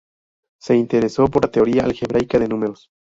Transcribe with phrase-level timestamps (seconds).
[0.59, 2.89] Se interesó por la teoría algebraica de números.